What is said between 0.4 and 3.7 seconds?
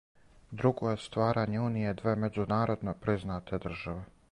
Друго је стварање уније две међународно признате